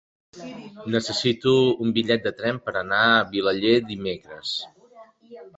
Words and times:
Necessito 0.95 1.53
un 1.85 1.93
bitllet 1.99 2.25
de 2.29 2.33
tren 2.41 2.59
per 2.65 2.75
anar 2.81 3.03
a 3.13 3.21
Vilaller 3.37 3.77
dimecres. 3.93 4.59